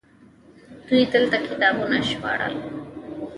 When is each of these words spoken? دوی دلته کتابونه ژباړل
دوی 0.87 1.03
دلته 1.13 1.37
کتابونه 1.47 1.97
ژباړل 2.09 2.55